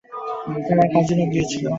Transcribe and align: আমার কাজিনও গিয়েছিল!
আমার 0.71 0.87
কাজিনও 0.93 1.25
গিয়েছিল! 1.31 1.65